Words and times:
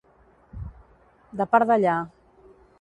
De 1.43 1.49
part 1.53 1.69
d'allà. 1.73 2.01